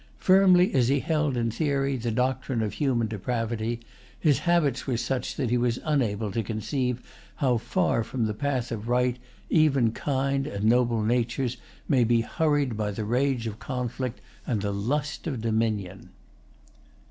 [0.17, 3.81] Firmly as he held in theory the doctrine of human depravity,
[4.19, 7.03] his habits were such that he was unable to conceive
[7.35, 9.19] how far from the path of right
[9.51, 14.73] even kind and noble natures may be hurried by the rage of conflict and the
[14.73, 16.09] lust of dominion.